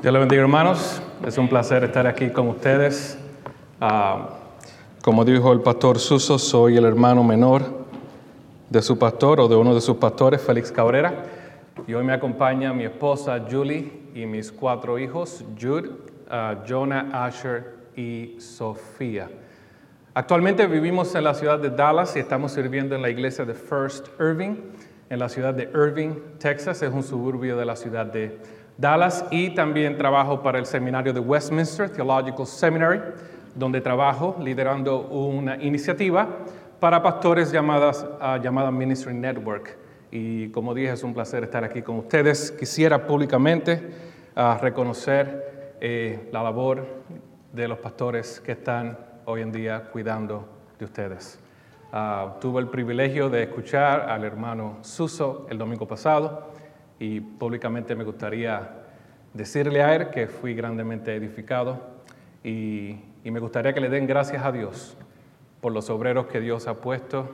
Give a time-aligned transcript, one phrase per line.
[0.00, 3.18] Dios le bendiga hermanos, es un placer estar aquí con ustedes.
[3.80, 4.28] Ah,
[5.02, 7.64] como dijo el pastor Suso, soy el hermano menor
[8.70, 11.24] de su pastor o de uno de sus pastores, Félix Cabrera.
[11.88, 15.90] Y hoy me acompaña mi esposa Julie y mis cuatro hijos, Jude,
[16.30, 19.28] ah, Jonah, Asher y Sofía.
[20.14, 24.06] Actualmente vivimos en la ciudad de Dallas y estamos sirviendo en la iglesia de First
[24.20, 24.58] Irving,
[25.10, 26.82] en la ciudad de Irving, Texas.
[26.82, 28.38] Es un suburbio de la ciudad de
[28.78, 33.00] Dallas y también trabajo para el seminario de Westminster Theological Seminary,
[33.56, 36.28] donde trabajo liderando una iniciativa
[36.78, 39.76] para pastores llamadas, uh, llamada Ministry Network.
[40.12, 42.52] Y como dije, es un placer estar aquí con ustedes.
[42.52, 43.82] Quisiera públicamente
[44.36, 46.86] uh, reconocer eh, la labor
[47.52, 51.40] de los pastores que están hoy en día cuidando de ustedes.
[51.92, 56.57] Uh, tuve el privilegio de escuchar al hermano Suso el domingo pasado
[56.98, 58.70] y públicamente me gustaría
[59.34, 61.80] decirle a él que fui grandemente edificado
[62.42, 64.96] y, y, me gustaría que le den gracias a Dios
[65.60, 67.28] por los obreros que Dios ha puesto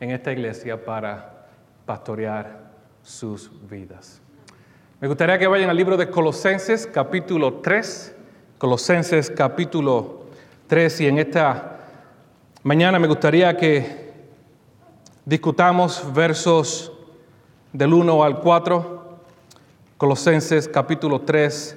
[0.00, 1.46] en esta iglesia para
[1.86, 2.70] pastorear
[3.02, 4.20] sus vidas.
[5.00, 8.14] Me gustaría que vayan al libro de Colosenses capítulo 3,
[8.58, 10.24] Colosenses capítulo
[10.66, 11.78] 3 y en esta
[12.62, 14.12] mañana me gustaría que
[15.24, 16.93] discutamos versos
[17.74, 19.18] del 1 al 4,
[19.96, 21.76] Colosenses capítulo 3,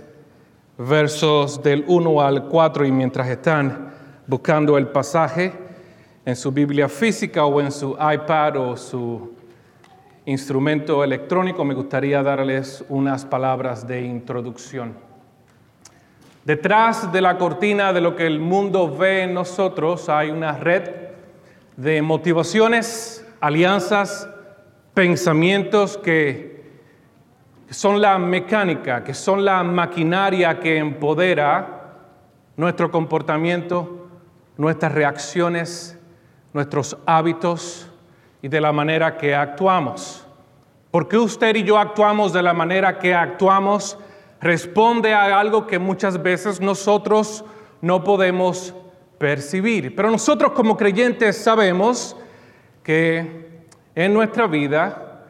[0.78, 3.95] versos del 1 al 4, y mientras están
[4.28, 5.53] buscando el pasaje
[6.23, 9.34] en su Biblia física o en su iPad o su
[10.25, 14.94] instrumento electrónico, me gustaría darles unas palabras de introducción.
[16.45, 20.92] Detrás de la cortina de lo que el mundo ve en nosotros hay una red
[21.75, 24.30] de motivaciones, alianzas,
[24.98, 26.59] pensamientos que
[27.70, 32.00] son la mecánica, que son la maquinaria que empodera
[32.56, 34.08] nuestro comportamiento,
[34.58, 36.00] nuestras reacciones,
[36.52, 37.91] nuestros hábitos
[38.41, 40.25] y de la manera que actuamos.
[40.90, 44.00] ¿Por qué usted y yo actuamos de la manera que actuamos?
[44.41, 47.46] Responde a algo que muchas veces nosotros
[47.81, 48.74] no podemos
[49.19, 49.96] percibir.
[49.96, 52.18] Pero nosotros como creyentes sabemos
[52.81, 53.47] que
[54.03, 55.24] en nuestra vida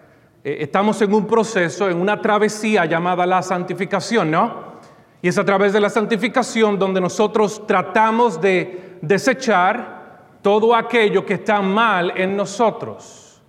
[0.43, 4.67] eh, estamos en un proceso, en una travesía llamada la santificación, ¿no?
[5.21, 11.35] Y es a través de la santificación donde nosotros tratamos de desechar todo aquello que
[11.35, 13.41] está mal en nosotros.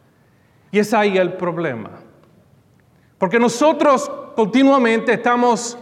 [0.71, 1.91] Y es ahí el problema.
[3.19, 5.77] Porque nosotros continuamente estamos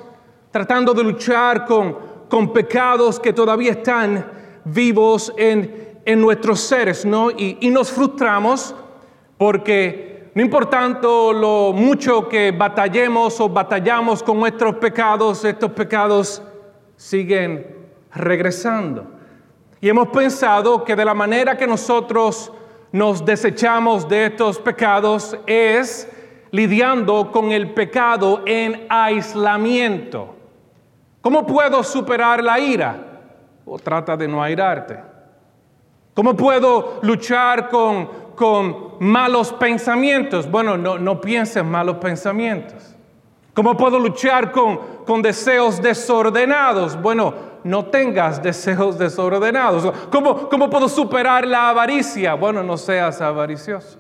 [0.51, 1.99] tratando de luchar con,
[2.31, 4.33] con pecados que todavía están
[4.65, 7.31] vivos en, en nuestros seres, ¿no?
[7.31, 8.75] Y, y nos frustramos
[9.39, 16.43] porque no importando lo mucho que batallemos o batallamos con nuestros pecados, estos pecados
[16.97, 17.75] siguen
[18.15, 19.07] regresando.
[19.81, 22.53] Y hemos pensado que de la manera que nosotros
[22.93, 26.09] nos desechamos de estos pecados es
[26.51, 30.35] lidiando con el pecado en aislamiento.
[31.21, 32.97] ¿Cómo puedo superar la ira?
[33.65, 34.99] O trata de no airarte.
[36.15, 40.49] ¿Cómo puedo luchar con, con malos pensamientos?
[40.49, 42.95] Bueno, no, pienses malos pensamientos.
[43.55, 47.01] ¿Cómo puedo luchar con, con deseos desordenados?
[47.01, 49.93] Bueno, no tengas deseos desordenados.
[50.13, 52.35] ¿Cómo, ¿Cómo puedo superar la avaricia?
[52.35, 53.99] Bueno, no seas avaricioso.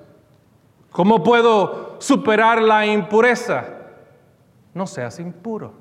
[0.92, 3.64] ¿Cómo puedo superar la impureza?
[4.72, 5.72] No seas impuro.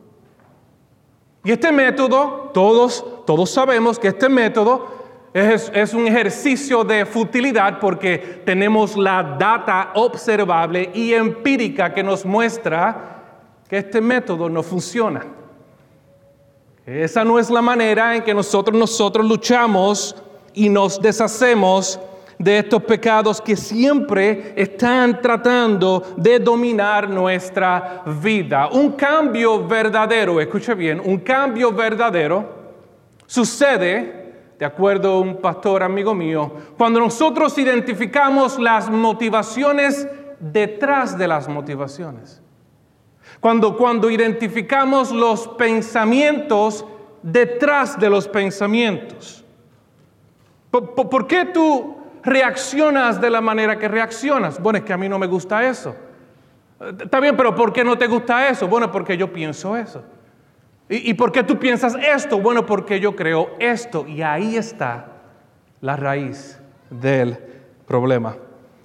[1.43, 4.87] Y este método, todos, todos sabemos que este método
[5.35, 13.23] es, un ejercicio de futilidad porque tenemos la data observable y empírica que nos muestra
[13.67, 15.25] que este método no funciona.
[16.85, 20.15] Esa no es la manera en que nosotros, nosotros luchamos
[20.53, 21.99] y nos deshacemos
[22.39, 28.69] de estos pecados que siempre están tratando de dominar nuestra vida.
[28.69, 32.55] Un cambio verdadero, escuche bien, un cambio verdadero
[33.25, 34.24] sucede
[34.57, 40.07] de acuerdo a un pastor amigo mío, cuando nosotros identificamos las motivaciones
[40.39, 42.41] detrás de las motivaciones.
[43.39, 46.85] Cuando, cuando identificamos los pensamientos
[47.21, 49.43] detrás de los pensamientos.
[50.69, 54.61] ¿Por, qué tú reaccionas de la manera que reaccionas?
[54.61, 55.95] Bueno, es que a mí no me gusta eso.
[56.99, 58.67] Está bien, pero ¿por qué no te gusta eso?
[58.67, 60.03] Bueno, porque yo pienso eso.
[60.87, 62.39] ¿Y, por qué tú piensas esto?
[62.39, 64.05] Bueno, porque yo creo esto.
[64.07, 65.07] Y ahí está
[65.81, 66.59] la raíz
[66.91, 67.37] del
[67.87, 68.37] problema.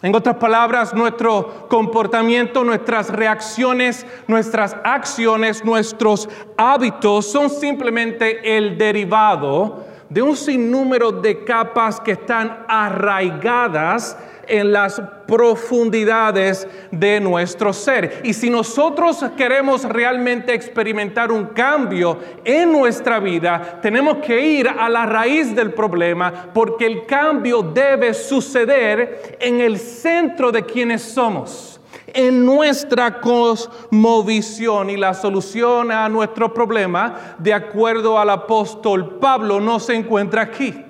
[0.03, 6.27] En otras palabras, nuestro comportamiento, nuestras reacciones, nuestras acciones, nuestros
[6.57, 14.17] hábitos son simplemente el derivado de un sinnúmero de capas que están arraigadas
[14.51, 18.21] en las profundidades de nuestro ser.
[18.25, 24.89] Y si nosotros queremos realmente experimentar un cambio en nuestra vida, tenemos que ir a
[24.89, 31.81] la raíz del problema porque el cambio debe suceder en el centro de quienes somos
[32.13, 39.79] en nuestra cosmovisión y la solución a nuestro problema, de acuerdo al apóstol Pablo, no
[39.79, 40.90] se encuentra aquí.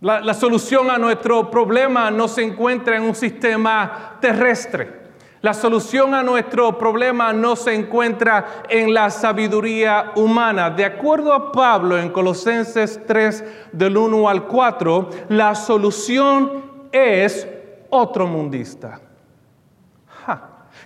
[0.00, 4.98] La, solución a nuestro problema no se encuentra en un sistema terrestre.
[5.42, 10.70] La solución a nuestro problema no se encuentra en la sabiduría humana.
[10.70, 17.46] De acuerdo a Pablo en Colosenses 3 del 1 al 4, la solución es
[17.90, 19.02] otro mundista.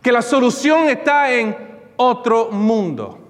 [0.02, 1.56] Que la solución está en
[1.96, 3.20] otro mundo.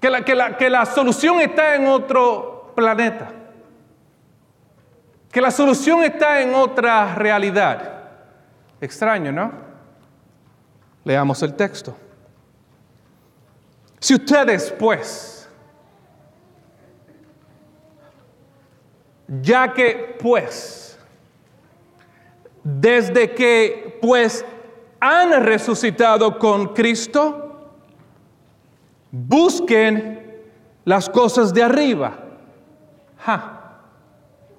[0.00, 3.41] Que la, que la, que la solución está en otro planeta
[5.32, 8.02] que la solución está en otra realidad.
[8.78, 9.50] Extraño, ¿no?
[11.04, 11.96] Leamos el texto.
[13.98, 15.48] Si ustedes, pues,
[19.40, 20.98] ya que, pues,
[22.62, 24.44] desde que, pues,
[25.00, 27.70] han resucitado con Cristo,
[29.10, 30.42] busquen
[30.84, 32.18] las cosas de arriba.
[33.16, 33.61] Ja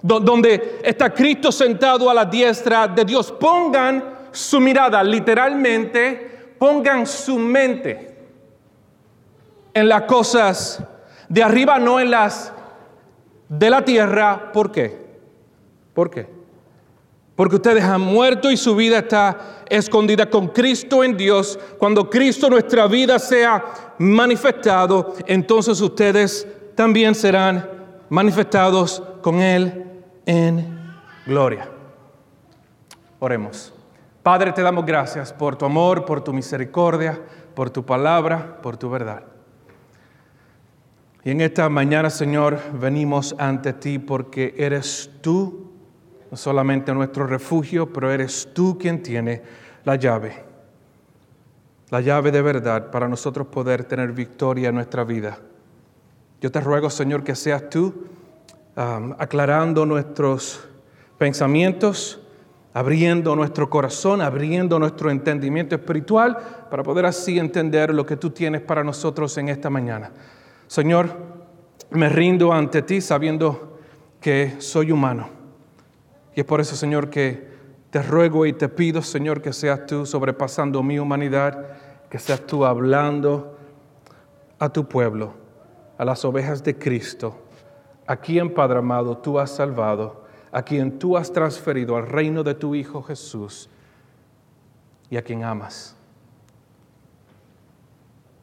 [0.04, 3.32] donde está Cristo sentado a la diestra de Dios.
[3.32, 8.14] Pongan su mirada, literalmente, pongan su mente
[9.74, 10.84] en las cosas
[11.30, 12.52] de arriba, no en las
[13.48, 14.52] de la tierra.
[14.52, 15.04] ¿Por qué?
[15.94, 16.28] ¿Por qué?
[17.36, 21.58] Porque ustedes han muerto y su vida está escondida con Cristo en Dios.
[21.80, 23.64] Cuando Cristo nuestra vida sea
[24.00, 26.46] manifestado, entonces ustedes
[26.76, 27.70] también serán
[28.10, 29.93] manifestados con Él
[30.26, 30.94] en
[31.26, 31.70] gloria.
[33.20, 33.74] Oremos.
[34.22, 37.20] Padre, te damos gracias por tu amor, por tu misericordia,
[37.54, 39.24] por tu palabra, por tu verdad.
[41.26, 45.72] Y en esta mañana, Señor, venimos ante ti porque eres tú,
[46.30, 49.42] no solamente nuestro refugio, pero eres tú quien tiene
[49.86, 50.44] la llave,
[51.90, 55.38] la llave de verdad para nosotros poder tener victoria en nuestra vida.
[56.42, 58.06] Yo te ruego, Señor, que seas tú
[58.76, 60.68] aclarando nuestros
[61.18, 62.20] pensamientos,
[62.74, 66.38] abriendo nuestro corazón, abriendo nuestro entendimiento espiritual
[66.70, 70.12] para poder así entender lo que tú tienes para nosotros en esta mañana.
[70.68, 71.10] Señor,
[71.92, 73.78] me rindo ante ti sabiendo
[74.20, 75.30] que soy humano.
[76.36, 77.54] Y es por eso, Señor, que
[77.92, 81.68] te ruego y te pido, Señor, que seas tú sobrepasando mi humanidad,
[82.10, 83.56] que seas tú hablando
[84.58, 85.36] a tu pueblo,
[86.00, 87.43] a las ovejas de Cristo
[88.14, 92.54] a quien, Padre amado, tú has salvado, a quien tú has transferido al reino de
[92.54, 93.68] tu Hijo Jesús
[95.10, 95.96] y a quien amas.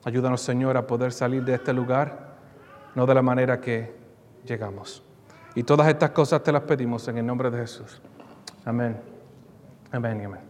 [0.05, 2.35] Ayúdanos, Señor, a poder salir de este lugar,
[2.97, 3.95] no de la manera que
[4.45, 5.05] llegamos.
[5.55, 8.03] Y todas estas cosas te las pedimos en el nombre de Jesús.
[8.65, 9.01] Amén.
[9.93, 10.41] Amén y amén.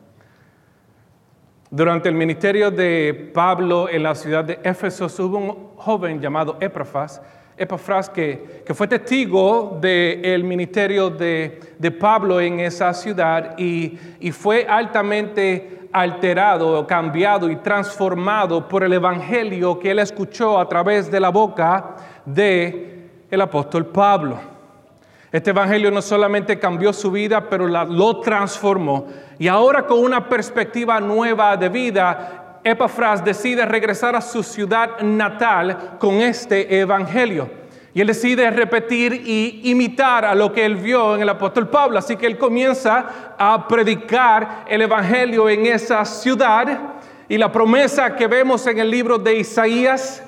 [1.71, 7.21] Durante el ministerio de Pablo en la ciudad de Éfeso hubo un joven llamado Epafras
[7.61, 11.61] Epafras, que, que fue testigo del ministerio de,
[12.01, 13.99] Pablo en esa ciudad y,
[14.33, 21.21] fue altamente alterado, cambiado y transformado por el evangelio que él escuchó a través de
[21.21, 24.39] la boca de apóstol Pablo.
[25.31, 29.07] Este evangelio no solamente cambió su vida, pero lo transformó.
[29.39, 35.97] Y ahora con una perspectiva nueva de vida, Epafras decide regresar a su ciudad natal
[35.99, 37.51] con este evangelio.
[37.93, 41.99] Y él decide repetir y imitar a lo que él vio en el apóstol Pablo.
[41.99, 46.79] Así que él comienza a predicar el evangelio en esa ciudad.
[47.29, 50.23] Y la promesa que vemos en el libro de Isaías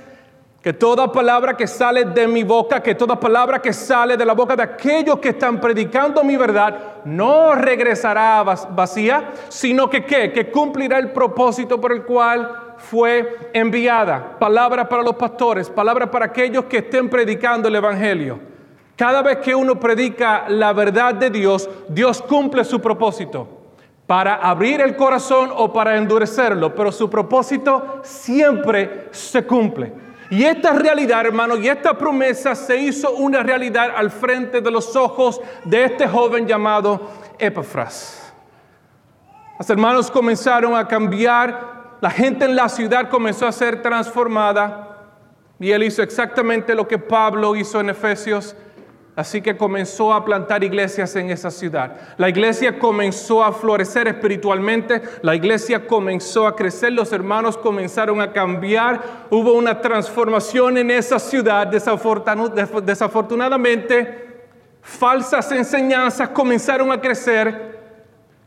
[0.63, 4.33] que toda palabra que sale de mi boca, que toda palabra que sale de la
[4.33, 10.31] boca de aquellos que están predicando mi verdad, no regresará vacía, sino que ¿qué?
[10.31, 14.39] que cumplirá el propósito por el cual fue enviada.
[14.39, 18.39] Palabra para los pastores, palabra para aquellos que estén predicando el Evangelio.
[18.95, 23.49] Cada vez que uno predica la verdad de Dios, Dios cumple su propósito
[24.07, 30.12] para abrir el corazón o para endurecerlo, pero su propósito siempre se cumple.
[30.33, 34.97] Y esta realidad, hermano, y esta promesa se hizo una realidad al frente de los
[34.97, 38.33] ojos de este joven llamado Epafras.
[39.59, 45.03] Los hermanos comenzaron a cambiar, la gente en la ciudad comenzó a ser transformada
[45.61, 48.57] y él hizo exactamente lo que Pablo hizo en Efesios
[49.15, 51.95] Así que comenzó a plantar iglesias en esa ciudad.
[52.17, 58.33] La iglesia comenzó a florecer espiritualmente, la iglesia comenzó a crecer, los hermanos comenzaron a
[58.33, 61.67] cambiar, hubo una transformación en esa ciudad.
[61.67, 64.47] Desafortunadamente,
[64.81, 67.79] falsas enseñanzas comenzaron a crecer,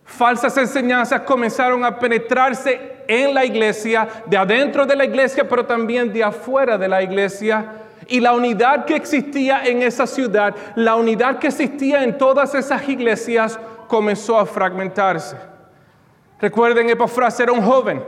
[0.04, 6.12] falsas enseñanzas comenzaron a penetrarse en la iglesia, de adentro de la iglesia, pero también
[6.12, 11.40] de afuera de la iglesia y la unidad que existía en esa ciudad, la unidad
[11.40, 15.38] que existía en todas esas iglesias, comenzó a fragmentarse.
[16.40, 18.04] Recuerden, Epafras era un joven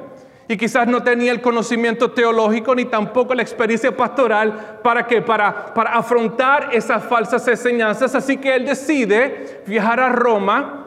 [0.48, 5.74] y quizás no tenía el conocimiento teológico ni tampoco la experiencia pastoral para que para,
[5.74, 10.86] para afrontar esas falsas enseñanzas, así que él decide viajar a Roma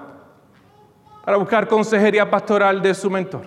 [1.25, 3.43] para buscar consejería pastoral de su mentor,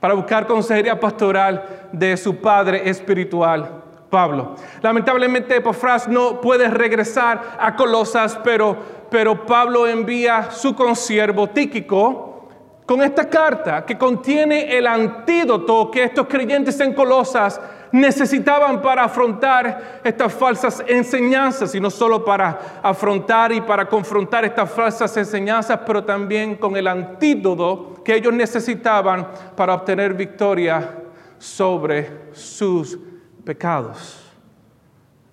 [0.00, 3.82] para buscar consejería pastoral de su padre espiritual.
[4.12, 4.56] Pablo.
[4.82, 8.76] Lamentablemente Epafras no puede regresar a Colosas, pero,
[9.10, 12.50] pero Pablo envía su consiervo Tíquico
[12.84, 17.58] con esta carta que contiene el antídoto que estos creyentes en Colosas
[17.92, 24.70] necesitaban para afrontar estas falsas enseñanzas, y no solo para afrontar y para confrontar estas
[24.70, 29.26] falsas enseñanzas, pero también con el antídoto que ellos necesitaban
[29.56, 30.98] para obtener victoria
[31.38, 32.98] sobre sus
[33.44, 34.20] pecados.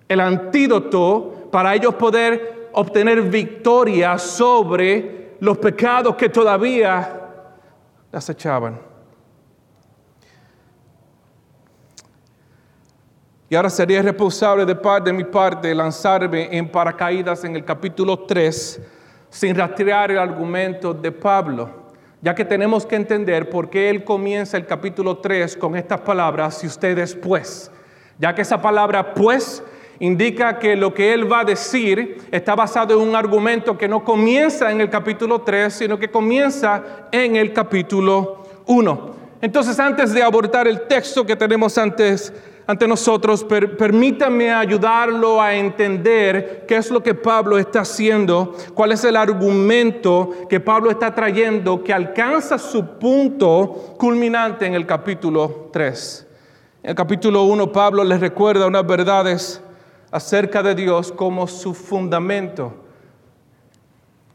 [0.08, 7.20] El antídoto para ellos poder obtener victoria sobre los pecados que todavía
[8.12, 8.90] acechaban.
[13.48, 18.20] Y ahora sería responsable de parte de mi parte lanzarme en paracaídas en el capítulo
[18.20, 18.80] 3
[19.28, 21.68] sin rastrear el argumento de Pablo,
[22.22, 26.58] ya que tenemos que entender por qué él comienza el capítulo 3 con estas palabras,
[26.58, 27.72] si ustedes pues
[28.20, 29.62] ya que esa palabra pues
[29.98, 34.04] indica que lo que él va a decir está basado en un argumento que no
[34.04, 39.20] comienza en el capítulo 3, sino que comienza en el capítulo 1.
[39.40, 42.30] Entonces, antes de abordar el texto que tenemos antes,
[42.66, 49.02] ante nosotros, permítame ayudarlo a entender qué es lo que Pablo está haciendo, cuál es
[49.04, 56.26] el argumento que Pablo está trayendo que alcanza su punto culminante en el capítulo 3.
[56.82, 59.62] En el capítulo 1 Pablo les recuerda unas verdades
[60.10, 62.72] acerca de Dios como su fundamento,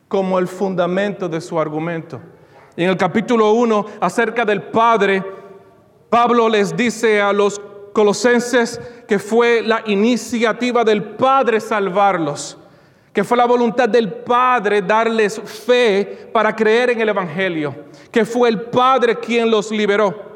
[0.08, 2.22] como el fundamento de su argumento.
[2.78, 5.24] Y en el capítulo 1 acerca del Padre,
[6.08, 7.60] Pablo les dice a los
[7.94, 12.60] colosenses que fue la iniciativa del Padre salvarlos,
[13.12, 17.74] que fue la voluntad del Padre darles fe para creer en el Evangelio,
[18.12, 20.35] que fue el Padre quien los liberó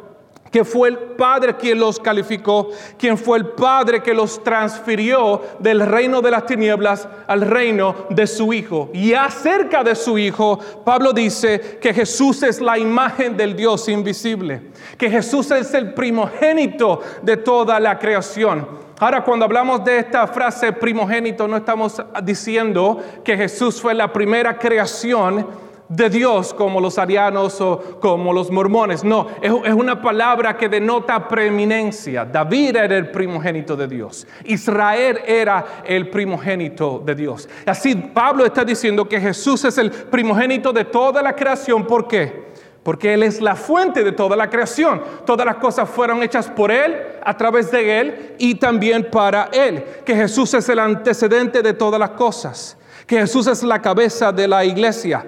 [0.52, 5.86] que fue el Padre quien los calificó, quien fue el Padre que los transfirió del
[5.86, 8.90] reino de las tinieblas al reino de su Hijo.
[8.94, 14.72] Y acerca de su Hijo, Pablo dice que Jesús es la imagen del Dios invisible,
[14.98, 18.90] que Jesús es el primogénito de toda la creación.
[19.02, 24.58] Ahora, cuando hablamos de esta frase primogénito, no estamos diciendo que Jesús fue la primera
[24.58, 25.48] creación,
[25.90, 29.04] de Dios como los arianos o como los mormones.
[29.04, 32.24] No, es, una palabra que denota preeminencia.
[32.26, 34.28] David era el primogénito de Dios.
[34.46, 37.50] Israel era el primogénito de Dios.
[37.66, 41.86] Así Pablo está diciendo que Jesús es el primogénito de toda la creación.
[41.86, 42.48] ¿Por qué?
[42.84, 45.02] Porque Él es la fuente de toda la creación.
[45.26, 49.84] Todas las cosas fueron hechas por Él, a través de Él y también para Él.
[50.06, 52.78] Que Jesús es el antecedente de todas las cosas.
[53.08, 55.26] Que Jesús es la cabeza de la iglesia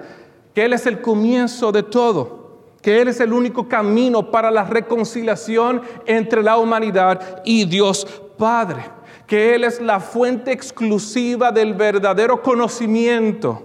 [0.54, 2.42] que Él es el comienzo de todo,
[2.82, 8.06] que Él es el único camino para la reconciliación entre la humanidad y Dios
[8.36, 8.84] Padre,
[9.26, 13.62] que Él es la fuente exclusiva del verdadero conocimiento,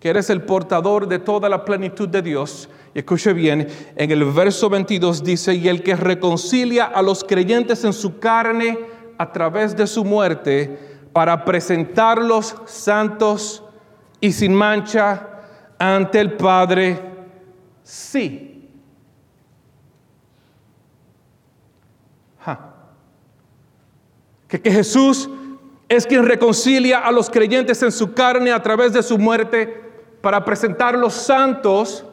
[0.00, 2.68] que eres el portador de toda la plenitud de Dios.
[2.94, 7.84] Y escuche bien, en el verso 22 dice, y el que reconcilia a los creyentes
[7.84, 8.78] en su carne
[9.18, 10.78] a través de su muerte,
[11.12, 13.64] para presentarlos santos
[14.20, 15.37] y sin mancha
[15.78, 17.00] ante el Padre,
[17.82, 18.44] sí.
[24.48, 25.28] Que, que Jesús
[25.88, 29.88] es quien reconcilia a los creyentes en su carne a través de su muerte
[30.22, 32.04] para presentarlos santos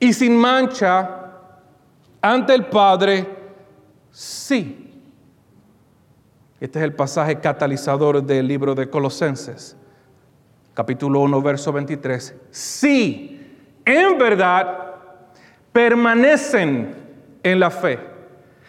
[0.00, 1.24] y sin mancha
[2.20, 3.26] ante el Padre,
[4.10, 5.02] sí.
[6.58, 9.76] Este es el pasaje catalizador del libro de Colosenses.
[10.74, 13.40] Capítulo 1, verso 23, si
[13.84, 14.94] en verdad
[15.72, 16.94] permanecen
[17.42, 17.98] en la fe,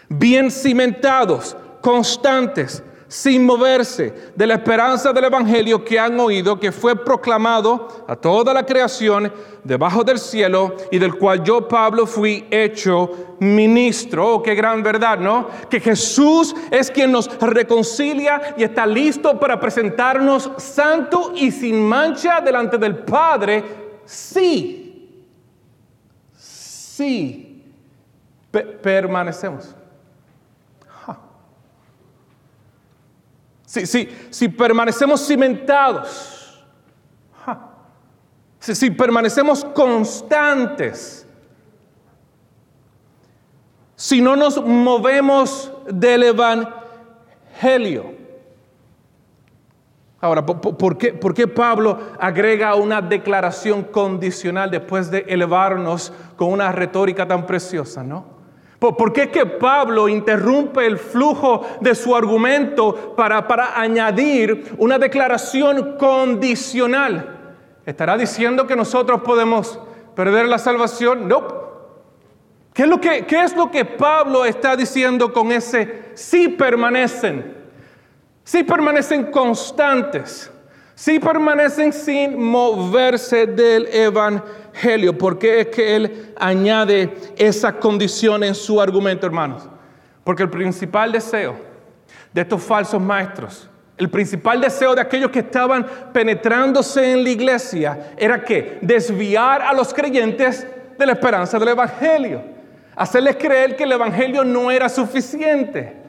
[0.08, 6.96] bien cimentados, constantes, sin moverse de la esperanza del Evangelio que han oído, que fue
[6.96, 9.32] proclamado a toda la creación
[9.64, 14.36] debajo del cielo y del cual yo, Pablo, fui hecho ministro.
[14.36, 15.48] Oh, qué gran verdad, ¿no?
[15.70, 22.42] Que Jesús es quien nos reconcilia y está listo para presentarnos santo y sin mancha
[22.42, 23.64] delante del Padre.
[24.06, 25.22] Sí,
[26.36, 27.64] sí,
[28.82, 29.76] permanecemos.
[33.84, 36.64] Si, permanecemos cimentados,
[38.60, 41.28] si, permanecemos constantes,
[43.96, 48.14] si no nos movemos del Evangelio.
[50.22, 56.72] Ahora, ¿por qué, ¿por qué, Pablo agrega una declaración condicional después de elevarnos con una
[56.72, 58.35] retórica tan preciosa, no?
[58.94, 65.00] ¿Por qué es que Pablo interrumpe el flujo de su argumento para, para añadir una
[65.00, 67.54] declaración condicional?
[67.86, 69.80] ¿Estará diciendo que nosotros podemos
[70.16, 71.28] perder la salvación?
[71.28, 71.66] No.
[72.74, 77.56] ¿Qué es, lo que, ¿Qué es lo que Pablo está diciendo con ese si permanecen?
[78.44, 80.52] Si permanecen constantes,
[80.96, 84.56] si permanecen sin moverse del evangelio
[85.18, 89.68] ¿Por qué es que él añade esa condición en su argumento, hermanos?
[90.24, 91.56] Porque el principal deseo
[92.34, 98.12] de estos falsos maestros, el principal deseo de aquellos que estaban penetrándose en la iglesia
[98.18, 102.44] era que desviar a los creyentes de la esperanza del Evangelio,
[102.96, 106.05] hacerles creer que el Evangelio no era suficiente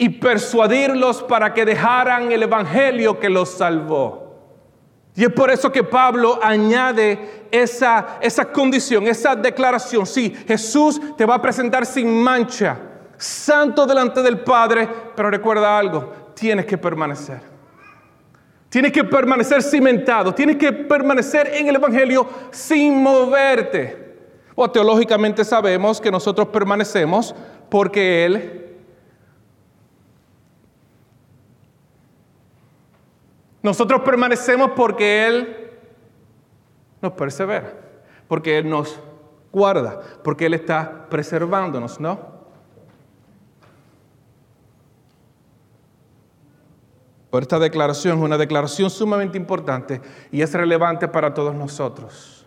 [0.00, 4.34] y persuadirlos para que dejaran el Evangelio que los salvó.
[5.14, 10.06] Y es por eso que Pablo añade esa, esa condición, esa declaración.
[10.06, 12.78] Sí, Jesús te va a presentar sin mancha,
[13.18, 17.42] santo delante del Padre, pero recuerda algo, tienes que permanecer.
[18.70, 24.16] Tienes que permanecer cimentado, tienes que permanecer en el Evangelio sin moverte.
[24.54, 27.34] O teológicamente sabemos que nosotros permanecemos
[27.68, 28.59] porque Él
[33.62, 35.70] Nosotros permanecemos porque Él
[37.02, 37.74] nos persevera,
[38.28, 38.98] porque Él nos
[39.52, 42.40] guarda, porque Él está preservándonos, ¿no?
[47.30, 50.00] Por esta declaración una declaración sumamente importante
[50.32, 52.39] y es relevante para todos nosotros.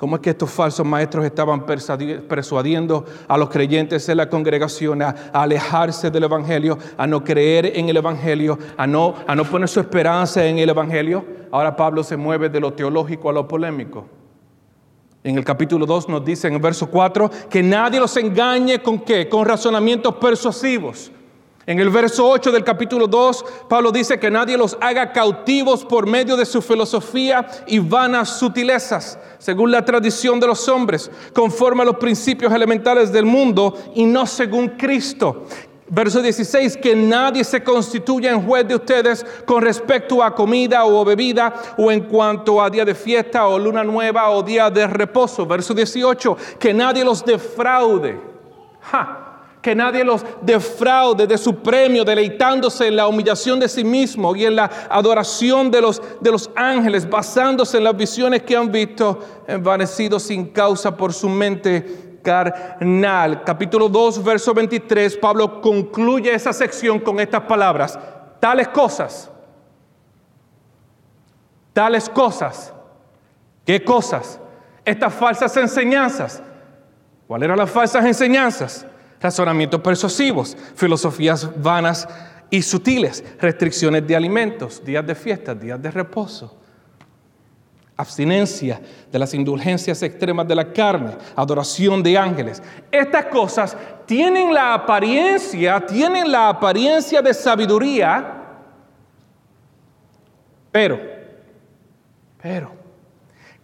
[0.00, 5.14] ¿Cómo es que estos falsos maestros estaban persuadiendo a los creyentes en la congregación a,
[5.30, 9.78] alejarse del Evangelio, a no creer en el Evangelio, a no, a no poner su
[9.78, 11.22] esperanza en el Evangelio?
[11.50, 14.06] Ahora Pablo se mueve de lo teológico a lo polémico.
[15.22, 19.00] En el capítulo 2 nos dice en el verso 4 que nadie los engañe con
[19.00, 19.28] qué?
[19.28, 21.12] Con razonamientos persuasivos.
[21.66, 26.06] En el verso 8 del capítulo 2, Pablo dice que nadie los haga cautivos por
[26.06, 31.84] medio de su filosofía y vanas sutilezas, según la tradición de los hombres, conforme a
[31.84, 35.44] los principios elementales del mundo y no según Cristo.
[35.86, 41.04] Verso 16, que nadie se constituya en juez de ustedes con respecto a comida o
[41.04, 45.44] bebida o en cuanto a día de fiesta o luna nueva o día de reposo.
[45.44, 48.18] Verso 18, que nadie los defraude.
[48.80, 49.19] Ja
[49.62, 54.46] que nadie los defraude de su premio, deleitándose en la humillación de sí mismo y
[54.46, 59.18] en la adoración de los, de los ángeles, basándose en las visiones que han visto,
[59.46, 63.44] envanecidos sin causa por su mente carnal.
[63.44, 67.98] Capítulo 2, verso 23, Pablo concluye esa sección con estas palabras.
[68.38, 69.30] Tales cosas,
[71.74, 72.72] tales cosas,
[73.66, 74.40] ¿qué cosas?
[74.84, 76.42] Estas falsas enseñanzas.
[77.26, 78.86] ¿Cuáles eran las falsas enseñanzas?
[79.20, 82.08] Razonamientos persuasivos, filosofías vanas
[82.48, 86.56] y sutiles, restricciones de alimentos, días de fiesta, días de reposo,
[87.96, 88.80] abstinencia
[89.12, 92.62] de las indulgencias extremas de la carne, adoración de ángeles.
[92.90, 98.36] Estas cosas tienen la apariencia, tienen la apariencia de sabiduría,
[100.72, 100.98] pero,
[102.42, 102.72] pero,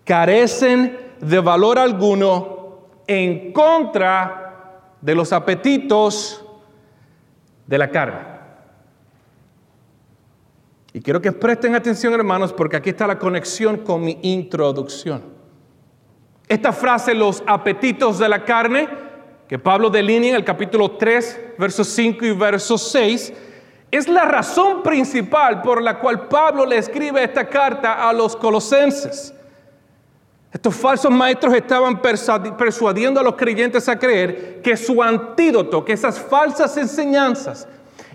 [0.04, 4.45] carecen de valor alguno en contra
[5.00, 6.44] de los apetitos
[7.66, 8.36] de la carne.
[10.92, 15.22] Y quiero que presten atención, hermanos, porque aquí está la conexión con mi introducción.
[16.48, 18.88] Esta frase, los apetitos de la carne,
[19.46, 23.32] que Pablo delinea en el capítulo 3, versos 5 y verso 6,
[23.90, 29.34] Es la razón principal por la cual Pablo le escribe esta carta a los colosenses.
[30.52, 36.18] Estos falsos maestros estaban persuadiendo a los creyentes a creer que su antídoto, que esas
[36.18, 37.68] falsas enseñanzas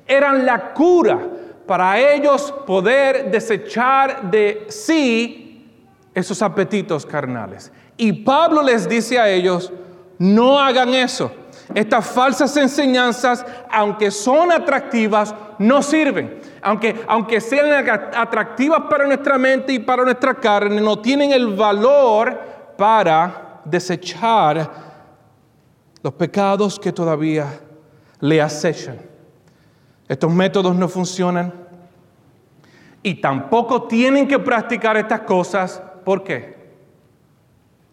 [0.07, 1.19] eran la cura
[1.67, 5.69] para ellos poder desechar de sí
[6.13, 7.71] esos apetitos carnales.
[7.95, 9.71] Y Pablo les dice a ellos,
[10.17, 11.31] no hagan eso.
[11.73, 16.40] Estas falsas enseñanzas, aunque son atractivas, no sirven.
[16.61, 22.39] Aunque, aunque sean atractivas para nuestra mente y para nuestra carne, no tienen el valor
[22.77, 24.69] para desechar
[26.03, 27.47] los pecados que todavía
[28.19, 28.97] le acechan.
[30.07, 31.53] Estos métodos no funcionan
[33.03, 35.81] y tampoco tienen que practicar estas cosas.
[36.03, 36.61] ¿Por qué?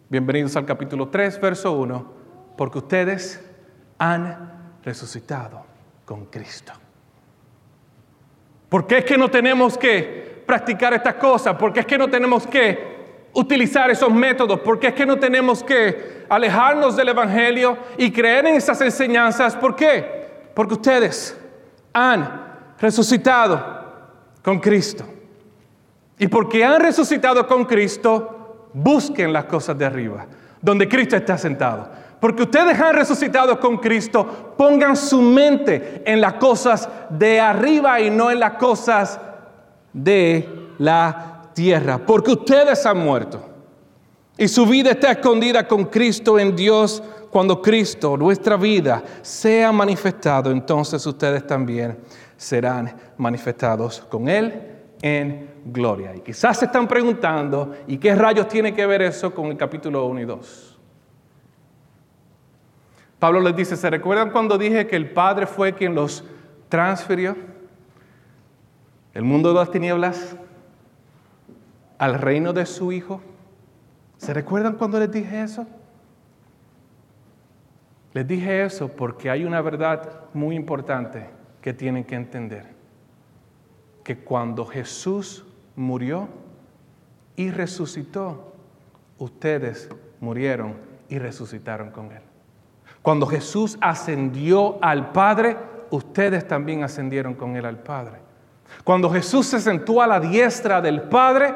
[0.09, 2.19] Bienvenidos al capítulo 3, verso 1.
[2.57, 3.43] Porque ustedes
[3.97, 5.63] han resucitado
[6.05, 6.73] con Cristo.
[8.69, 11.55] ¿Por qué es que no tenemos que practicar estas cosas?
[11.55, 12.97] ¿Por qué es que no tenemos que
[13.33, 14.59] utilizar esos métodos?
[14.59, 19.55] ¿Por qué es que no tenemos que alejarnos del Evangelio y creer en esas enseñanzas?
[19.55, 20.51] ¿Por qué?
[20.53, 21.35] Porque ustedes
[21.91, 22.47] han
[22.79, 23.79] resucitado
[24.43, 25.03] con Cristo.
[26.19, 30.27] Y porque han resucitado con Cristo, busquen las cosas de arriba,
[30.61, 36.33] donde Cristo está sentado porque ustedes han resucitado con Cristo, pongan su mente en las
[36.33, 39.19] cosas de arriba y no en las cosas
[39.93, 43.45] de la tierra, porque ustedes han muerto.
[44.37, 47.03] Y su vida está escondida con Cristo en Dios.
[47.29, 51.99] Cuando Cristo, nuestra vida, sea manifestado, entonces ustedes también
[52.35, 56.15] serán manifestados con Él en gloria.
[56.15, 60.05] Y quizás se están preguntando, ¿y qué rayos tiene que ver eso con el capítulo
[60.05, 60.68] 1 y 2?
[63.19, 66.23] Pablo les dice, ¿se recuerdan cuando dije que el Padre fue quien los
[66.69, 67.35] transfirió?
[69.13, 70.37] El mundo de las tinieblas
[71.97, 73.21] al reino de su Hijo.
[74.17, 75.67] ¿Se recuerdan cuando les dije eso?
[78.13, 81.29] Les dije eso porque hay una verdad muy importante
[81.61, 82.67] que tienen que entender.
[84.03, 86.29] Que cuando Jesús murió
[87.35, 88.53] y resucitó,
[89.17, 89.89] ustedes
[90.21, 90.75] murieron
[91.09, 92.28] y resucitaron con Él.
[93.01, 95.57] Cuando Jesús ascendió al Padre,
[95.89, 98.19] ustedes también ascendieron con Él al Padre.
[98.83, 101.53] Cuando Jesús se sentó a la diestra del Padre,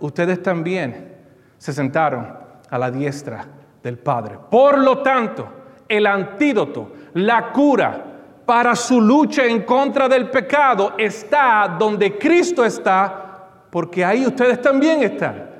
[0.00, 1.14] ustedes también
[1.58, 2.26] se sentaron
[2.68, 3.44] a la diestra
[3.82, 4.38] del Padre.
[4.50, 5.48] Por lo tanto,
[5.88, 8.04] el antídoto, la cura
[8.44, 15.02] para su lucha en contra del pecado está donde Cristo está, porque ahí ustedes también
[15.02, 15.50] están.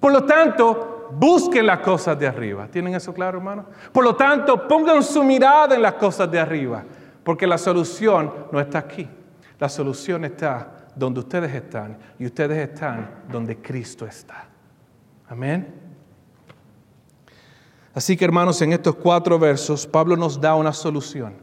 [0.00, 2.68] Por lo tanto, busquen las cosas de arriba.
[2.68, 3.66] ¿Tienen eso claro, hermano?
[3.92, 6.84] Por lo tanto, pongan su mirada en las cosas de arriba,
[7.24, 9.08] porque la solución no está aquí.
[9.58, 14.48] La solución está donde ustedes están y ustedes están donde Cristo está.
[15.28, 15.74] Amén.
[17.94, 21.34] Así que hermanos, en estos cuatro versos, Pablo nos da una solución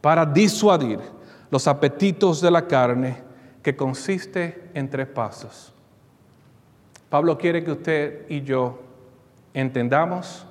[0.00, 1.00] para disuadir
[1.50, 3.22] los apetitos de la carne
[3.62, 5.74] que consiste en tres pasos.
[7.10, 8.80] Pablo quiere que usted y yo
[9.52, 10.46] entendamos.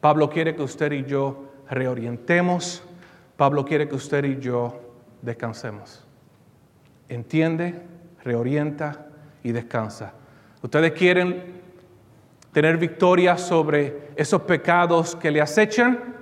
[0.00, 2.82] Pablo quiere que usted y yo reorientemos.
[3.36, 4.80] Pablo quiere que usted y yo
[5.20, 6.02] descansemos.
[7.08, 7.82] Entiende,
[8.24, 9.06] reorienta
[9.42, 10.14] y descansa.
[10.62, 11.62] Ustedes quieren
[12.52, 16.14] tener victoria sobre esos pecados que le acechan.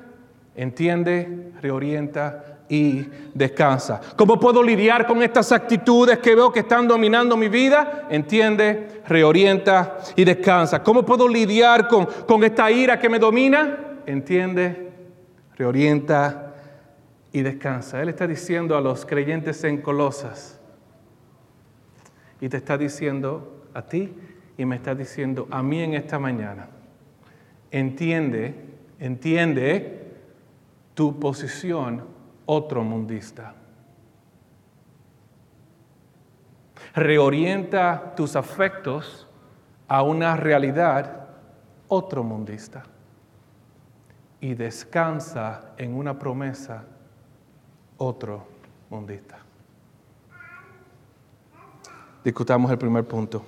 [0.57, 4.01] Entiende, reorienta y descansa.
[4.17, 8.07] ¿Cómo puedo lidiar con estas actitudes que veo que están dominando mi vida?
[8.09, 10.83] Entiende, reorienta y descansa.
[10.83, 14.01] ¿Cómo puedo lidiar con, con esta ira que me domina?
[14.07, 14.91] Entiende,
[15.57, 16.55] reorienta
[17.33, 18.01] y descansa.
[18.03, 20.59] Él está diciendo a los creyentes en Colosas
[22.41, 24.13] y te está diciendo a ti
[24.57, 26.69] y me está diciendo a mí en esta mañana.
[27.71, 28.55] Entiende,
[28.99, 30.13] entiende
[30.95, 32.12] tu posición
[32.47, 33.55] otro mundista.
[36.95, 39.27] Reorienta tus afectos
[39.89, 41.29] a una realidad
[41.89, 42.83] otro mundista.
[44.41, 46.85] Y descansa en una promesa
[47.97, 48.47] otro
[48.91, 49.39] mundista.
[52.25, 53.45] Discutamos el primer punto.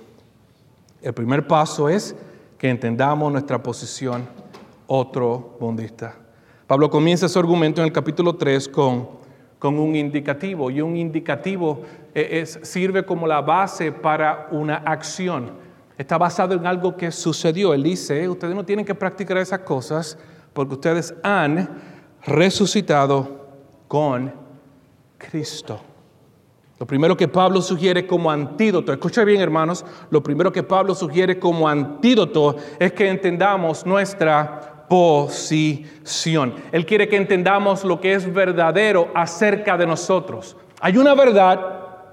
[1.01, 2.15] El primer paso es
[2.57, 4.27] que entendamos nuestra posición
[4.87, 6.15] otro mundista.
[6.67, 9.07] Pablo comienza su argumento en el capítulo 3 con,
[9.59, 11.83] con un indicativo y un indicativo
[12.15, 15.51] eh, sirve como la base para una acción.
[15.95, 17.71] Está basado en algo que sucedió.
[17.73, 20.17] Él dice, ustedes no tienen que practicar esas cosas
[20.53, 21.69] porque ustedes han
[22.25, 23.45] resucitado
[23.87, 24.33] con
[25.19, 25.79] Cristo.
[26.79, 31.37] Lo primero que Pablo sugiere como antídoto, escucha bien hermanos, lo primero que Pablo sugiere
[31.37, 36.55] como antídoto es que entendamos nuestra posición.
[36.71, 40.55] Él quiere que entendamos lo que es verdadero acerca de nosotros.
[40.79, 41.59] Hay una verdad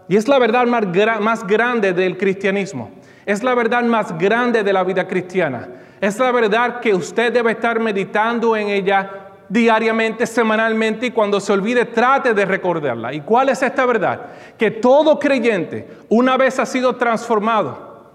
[0.09, 0.85] y es la verdad más,
[1.21, 2.91] más grande del cristianismo.
[3.25, 5.69] Es la verdad más grande de la vida cristiana.
[6.01, 11.53] Es la verdad que usted debe estar meditando en ella diariamente, semanalmente y cuando se
[11.53, 13.13] olvide trate de recordarla.
[13.13, 14.27] ¿Y cuál es esta verdad?
[14.59, 18.15] Que todo creyente, una vez ha sido transformado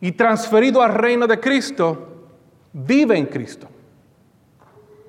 [0.00, 2.26] y transferido al reino de Cristo,
[2.72, 3.68] vive en Cristo.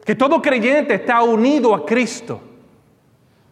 [0.06, 2.39] Que todo creyente está unido a Cristo.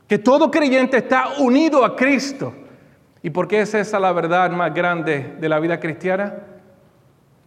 [0.08, 2.54] Que todo creyente está unido a Cristo.
[3.24, 6.36] ¿Y por qué es esa la verdad más grande de la vida cristiana?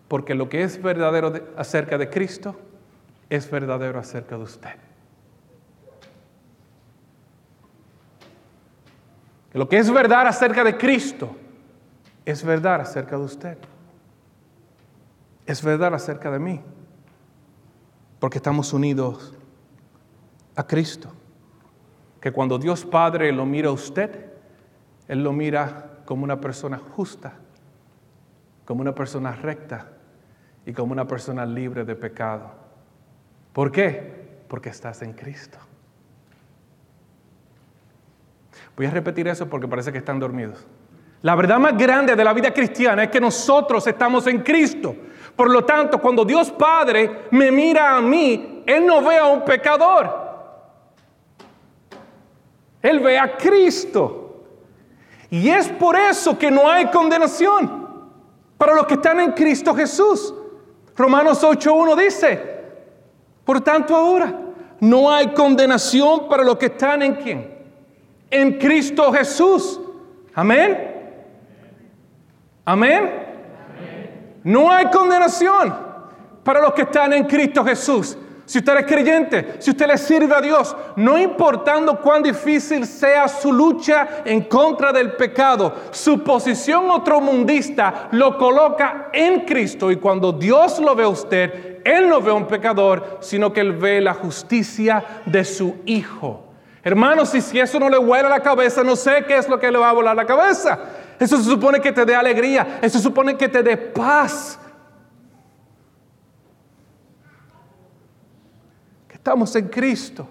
[0.09, 2.57] Porque lo que es verdadero acerca de Cristo
[3.31, 4.75] es verdadero acerca de usted.
[9.53, 11.35] Lo que es verdad acerca de Cristo
[12.25, 13.59] es verdad acerca de usted.
[15.47, 16.61] Es verdad acerca de mí.
[18.18, 19.35] Porque estamos unidos
[20.55, 21.12] a Cristo.
[22.20, 24.33] Que cuando Dios Padre lo mira a usted,
[25.07, 27.35] Él lo mira como una persona justa,
[28.64, 29.92] como una persona recta
[30.64, 32.50] y como una persona libre de pecado.
[33.52, 34.42] ¿Por qué?
[34.48, 35.59] Porque estás en Cristo.
[38.76, 40.66] Voy a repetir eso porque parece que están dormidos.
[41.22, 44.94] La verdad más grande de la vida cristiana es que nosotros estamos en Cristo.
[45.37, 49.44] Por lo tanto, cuando Dios Padre me mira a mí, Él no ve a un
[49.44, 50.27] pecador.
[52.81, 54.44] Él ve a Cristo.
[55.31, 57.87] Y es por eso que no hay condenación
[58.57, 60.33] para los que están en Cristo Jesús.
[60.96, 62.57] Romanos 8.1 dice,
[63.44, 64.33] por tanto ahora
[64.81, 67.55] no hay condenación para los que están en quién?
[68.31, 69.79] En Cristo Jesús.
[70.35, 70.94] Amén.
[72.64, 73.26] Amén.
[74.47, 75.75] No hay condenación
[76.45, 78.17] para los que están en Cristo Jesús.
[78.45, 83.27] Si usted es creyente, si usted le sirve a Dios, no importando cuán difícil sea
[83.27, 90.31] su lucha en contra del pecado, su posición otromundista lo coloca en Cristo y cuando
[90.31, 94.01] Dios lo ve a usted, Él no ve a un pecador, sino que Él ve
[94.01, 96.45] la justicia de su Hijo.
[96.85, 99.73] Hermanos, si, si eso no le vuela la cabeza, no sé qué es lo que
[99.73, 100.79] le va a volar la cabeza.
[101.18, 104.59] Eso se supone que te dé alegría, eso se supone que te dé paz.
[109.26, 110.24] Estamos en Cristo.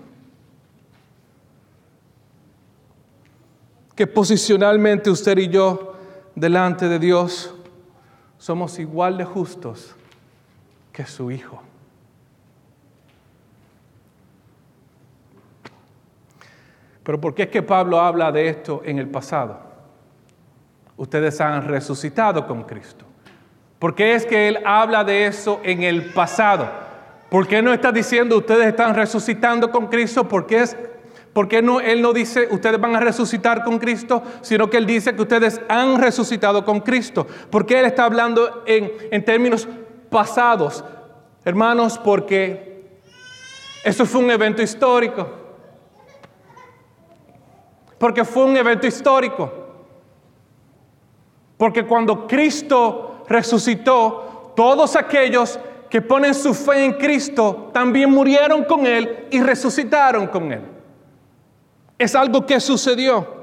[3.93, 5.95] Que posicionalmente usted y yo
[6.33, 7.53] delante de Dios
[8.37, 9.95] somos igual de justos
[10.93, 11.61] que su Hijo.
[17.03, 19.64] Pero ¿por qué es que Pablo habla de esto en el pasado?
[20.97, 23.05] Ustedes han resucitado con Cristo.
[23.79, 26.69] ¿Por qué es que él habla de eso en el pasado?
[27.29, 30.27] ¿Por qué no está diciendo ustedes están resucitando con Cristo?
[30.27, 30.77] ¿Por qué, es,
[31.34, 34.23] por qué no, Él no dice ustedes van a resucitar con Cristo?
[34.41, 37.27] Sino que Él dice que ustedes han resucitado con Cristo.
[37.49, 39.67] ¿Por qué Él está hablando en, en términos
[40.10, 40.84] pasados?
[41.43, 42.88] Hermanos, porque
[43.84, 45.27] eso fue un evento histórico.
[47.99, 49.64] Porque fue un evento histórico.
[51.57, 58.85] Porque cuando Cristo resucitó, todos aquellos que ponen su fe en Cristo también murieron con
[58.85, 60.61] Él y resucitaron con Él.
[61.97, 63.35] Es algo que sucedió.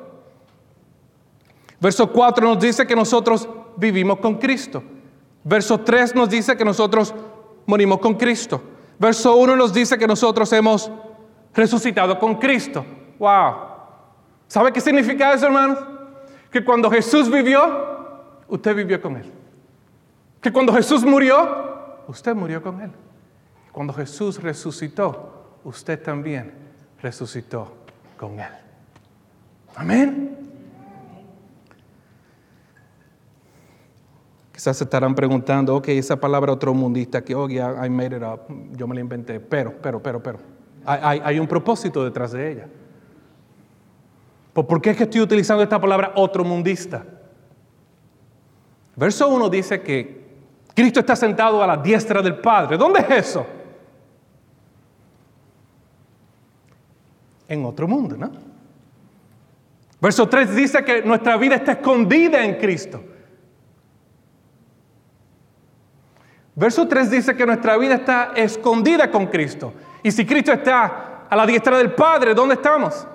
[1.80, 4.82] Verso 4 nos dice que nosotros vivimos con Cristo.
[5.44, 7.14] Verso 3 nos dice que nosotros
[7.66, 8.62] morimos con Cristo.
[8.98, 10.90] Verso 1 nos dice que nosotros hemos
[11.54, 12.84] resucitado con Cristo.
[13.18, 13.54] Wow.
[14.46, 15.78] ¿Sabe qué significa eso, hermanos?
[16.50, 17.91] Que cuando Jesús vivió,
[18.52, 19.24] usted vivió con Él.
[20.40, 22.90] Que cuando Jesús murió, usted murió con Él.
[23.72, 26.52] Cuando Jesús resucitó, usted también
[27.00, 27.72] resucitó
[28.18, 28.52] con Él.
[29.74, 30.36] Amén.
[34.52, 38.22] Quizás se estarán preguntando, ok, esa palabra otro mundista que, oh, yeah, I made it
[38.22, 38.42] up,
[38.76, 40.38] yo me la inventé, pero, pero, pero, pero,
[40.84, 42.68] hay, un propósito detrás de ella.
[44.52, 47.02] ¿Por qué es que estoy utilizando esta palabra otro mundista?
[49.02, 50.22] Verso 1 dice que
[50.76, 52.76] Cristo está sentado a la diestra del Padre.
[52.78, 53.44] ¿Dónde es eso?
[57.48, 58.30] En otro mundo, ¿no?
[60.00, 63.02] Verso 3 dice que nuestra vida está escondida en Cristo.
[66.54, 69.72] Verso 3 dice que nuestra vida está escondida con Cristo.
[70.04, 73.08] Y si Cristo está a la diestra del Padre, ¿dónde estamos?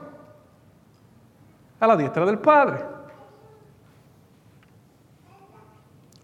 [1.80, 2.97] a la diestra del Padre.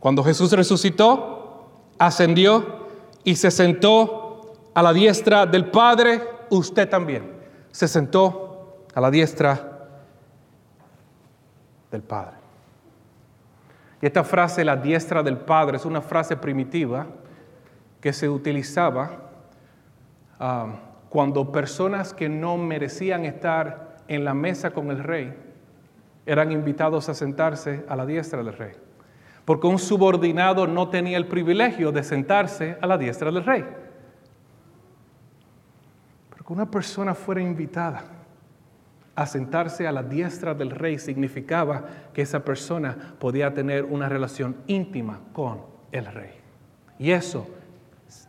[0.04, 2.90] Cuando Jesús resucitó, ascendió
[3.24, 7.32] y se sentó a la diestra del Padre, usted también
[7.72, 9.88] se sentó a la diestra
[11.90, 12.34] del Padre.
[14.02, 17.08] Y esta frase, la diestra del Padre, es una frase primitiva
[18.02, 19.32] que se utilizaba
[20.38, 20.68] ah,
[21.08, 25.34] cuando personas que no merecían estar en la mesa con el rey
[26.26, 28.74] eran invitados a sentarse a la diestra del rey.
[29.46, 33.66] Porque un subordinado no tenía el privilegio de sentarse a la diestra del rey.
[36.30, 38.04] Pero que una persona fuera invitada
[39.16, 44.56] a sentarse a la diestra del rey significaba que esa persona podía tener una relación
[44.68, 46.32] íntima con el rey.
[46.98, 47.48] Y eso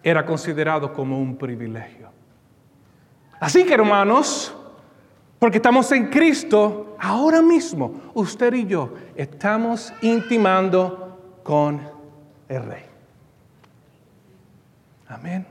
[0.03, 2.09] era considerado como un privilegio.
[3.41, 4.55] Así que hermanos,
[5.39, 11.04] porque estamos en Cristo, ahora mismo usted y yo estamos intimando
[11.45, 11.81] con
[12.49, 12.83] el rey.
[15.07, 15.47] Amén.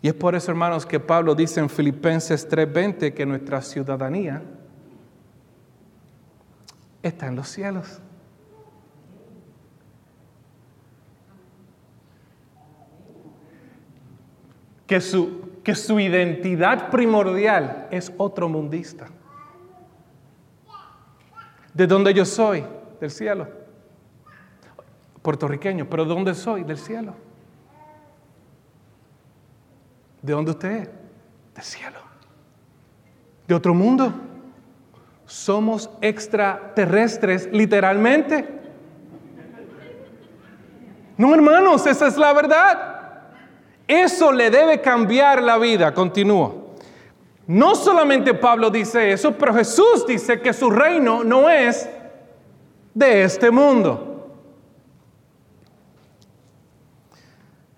[0.00, 4.42] Y es por eso, hermanos, que Pablo dice en Filipenses 3:20 que nuestra ciudadanía
[7.02, 8.00] está en los cielos.
[14.86, 19.08] Que su, que su identidad primordial es otro mundista.
[21.78, 22.64] ¿De dónde yo soy?
[23.00, 23.46] Del cielo.
[25.22, 26.64] Puertorriqueño, pero ¿de dónde soy?
[26.64, 27.14] Del cielo.
[30.20, 30.90] ¿De dónde usted es?
[31.54, 31.98] Del cielo.
[33.46, 34.12] ¿De otro mundo?
[35.24, 38.60] Somos extraterrestres, literalmente.
[41.16, 43.28] No, hermanos, esa es la verdad.
[43.86, 45.94] Eso le debe cambiar la vida.
[45.94, 46.57] Continúo.
[47.48, 51.88] No solamente Pablo dice eso, pero Jesús dice que su reino no es
[52.92, 54.36] de este mundo.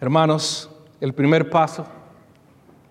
[0.00, 0.68] Hermanos,
[1.00, 1.86] el primer paso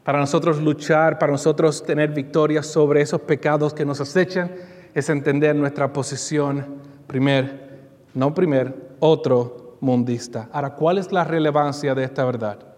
[0.06, 4.50] para nosotros luchar, para nosotros tener victoria sobre esos pecados que nos acechan,
[4.94, 10.48] es entender nuestra posición primer, no primer, otro mundista.
[10.54, 12.69] Ahora, ¿cuál es la relevancia de esta verdad?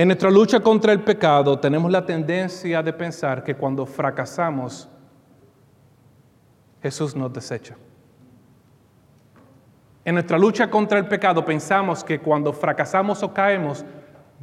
[0.00, 4.88] En nuestra lucha contra el pecado tenemos la tendencia de pensar que cuando fracasamos,
[6.82, 7.76] Jesús nos desecha.
[10.02, 13.84] En nuestra lucha contra el pecado pensamos que cuando fracasamos o caemos,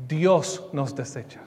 [0.08, 1.42] Dios nos desecha.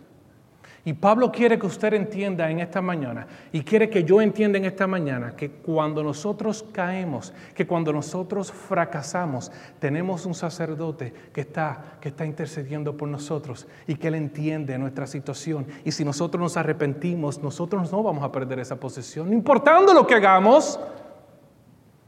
[0.85, 4.65] Y Pablo quiere que usted entienda en esta mañana, y quiere que yo entienda en
[4.65, 11.99] esta mañana, que cuando nosotros caemos, que cuando nosotros fracasamos, tenemos un sacerdote que está,
[12.01, 15.67] que está intercediendo por nosotros y que él entiende nuestra situación.
[15.85, 20.07] Y si nosotros nos arrepentimos, nosotros no vamos a perder esa posición, no importando lo
[20.07, 20.81] que hagamos.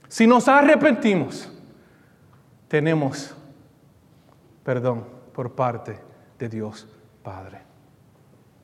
[0.09, 1.51] Si nos arrepentimos,
[2.69, 3.35] tenemos
[4.65, 5.99] perdón por parte
[6.39, 6.89] de Dios
[7.23, 7.72] Padre.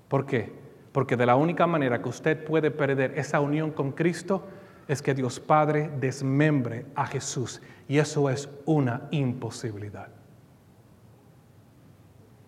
[0.08, 0.52] ¿Por qué?
[0.92, 4.44] Porque de la única manera que usted puede perder esa unión con Cristo
[4.88, 7.60] es que Dios Padre desmembre a Jesús.
[7.86, 10.08] Y eso es una imposibilidad.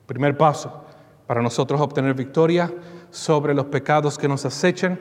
[0.06, 0.84] Primer paso
[1.26, 2.72] para nosotros obtener victoria
[3.10, 4.98] sobre los pecados que nos acechan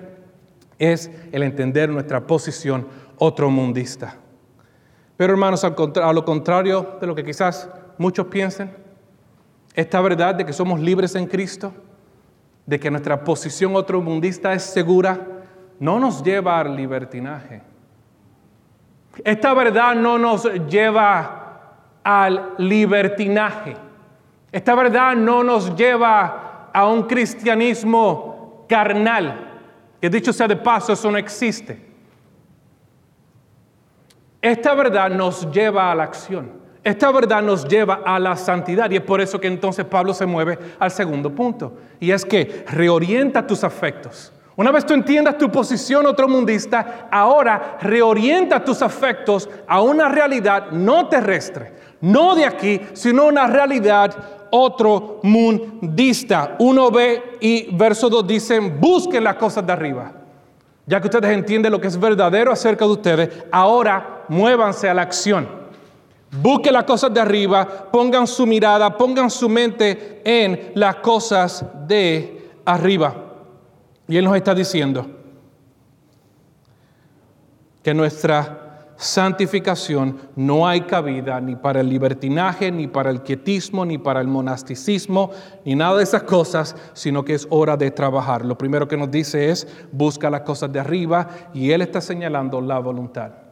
[0.78, 4.18] es el entender nuestra posición otro mundista.
[5.18, 8.72] Pero hermanos, a lo contrario de lo que quizás muchos piensen,
[9.74, 11.74] esta verdad de que somos libres en Cristo,
[12.70, 15.20] de que nuestra posición otro mundista es segura,
[15.80, 17.64] no nos lleva al libertinaje.
[19.24, 21.72] Esta verdad no nos lleva
[22.04, 23.76] al libertinaje.
[24.52, 29.64] Esta verdad no nos lleva a un cristianismo carnal.
[30.00, 31.90] Que dicho sea de paso, eso no existe.
[34.44, 36.52] Esta verdad nos lleva a la acción.
[36.90, 40.26] Esta verdad nos lleva a la santidad y es por eso que entonces Pablo se
[40.26, 44.34] mueve al segundo punto y es que reorienta tus afectos.
[44.56, 50.72] Una vez tú entiendas tu posición otro mundista, ahora reorienta tus afectos a una realidad
[50.72, 56.56] no terrestre, no de aquí, sino una realidad otro mundista.
[56.58, 60.12] Uno ve y verso 2 dicen, busquen las cosas de arriba.
[60.88, 65.04] Ya que ustedes entienden lo que es verdadero acerca de ustedes, ahora muévanse a la
[65.04, 65.59] acción.
[66.32, 72.52] Busquen las cosas de arriba, pongan su mirada, pongan su mente en las cosas de
[72.66, 73.16] arriba.
[74.08, 75.08] Y Él nos está diciendo
[77.82, 78.70] que nuestra
[79.00, 84.28] santificación, no hay cabida ni para el libertinaje, ni para el quietismo, ni para el
[84.28, 85.32] monasticismo,
[85.64, 88.44] ni nada de esas cosas, sino que es hora de trabajar.
[88.44, 92.60] Lo primero que nos dice es, busca las cosas de arriba, y Él está señalando
[92.60, 93.49] la voluntad.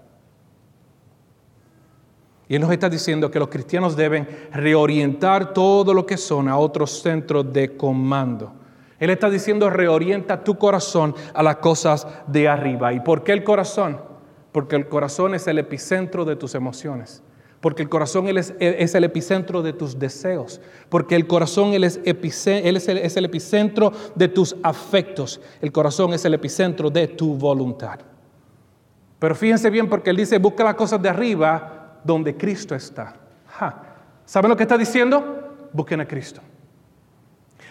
[2.50, 6.58] Y Él nos está diciendo que los cristianos deben reorientar todo lo que son a
[6.58, 8.54] otros centros de comando.
[9.00, 12.94] Él está diciendo, reorienta tu corazón a las cosas de arriba.
[12.94, 14.02] ¿Y por qué el corazón?
[14.52, 17.22] Porque el corazón es el epicentro de tus emociones.
[17.60, 20.62] Porque el corazón es, el epicentro de tus deseos.
[20.90, 25.42] Porque el corazón es, es el epicentro de tus afectos.
[25.62, 28.00] El corazón es el epicentro de tu voluntad.
[29.20, 31.77] Pero fíjense bien porque él dice, busca las cosas de arriba
[32.08, 33.14] donde Cristo está.
[34.26, 35.70] ¿Saben lo que está diciendo?
[35.74, 36.42] Busquen a Cristo.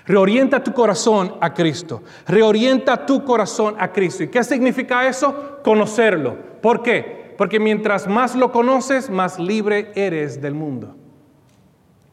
[0.05, 2.03] Reorienta tu corazón a Cristo.
[2.29, 4.23] Reorienta tu corazón a Cristo.
[4.23, 5.59] ¿Y qué significa eso?
[5.65, 6.37] Conocerlo.
[6.61, 7.35] ¿Por qué?
[7.37, 10.95] Porque mientras más lo conoces, más libre eres del mundo.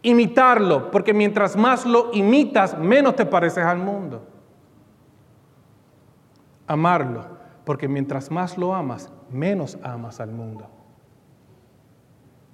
[0.01, 4.27] Imitarlo, porque mientras más lo imitas, menos te pareces al mundo.
[6.67, 7.25] Amarlo,
[7.63, 10.72] porque mientras más lo amas, menos amas al mundo.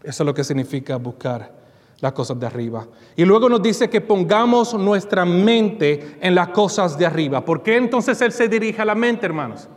[0.04, 1.60] Eso es lo que significa buscar
[2.00, 2.88] las cosas de arriba.
[3.16, 7.44] Y luego nos dice que pongamos nuestra mente en las cosas de arriba.
[7.44, 9.68] ¿Por qué entonces Él se dirige a la mente, hermanos?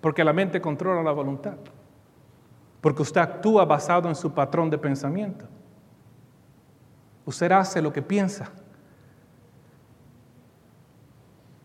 [0.00, 1.54] Porque la mente controla la voluntad.
[2.80, 5.44] Porque usted actúa basado en su patrón de pensamiento.
[7.24, 8.50] Usted hace lo que piensa.